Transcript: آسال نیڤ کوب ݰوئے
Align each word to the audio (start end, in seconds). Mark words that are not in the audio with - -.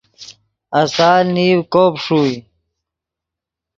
آسال 0.81 1.25
نیڤ 1.35 1.59
کوب 1.73 1.93
ݰوئے 2.03 2.35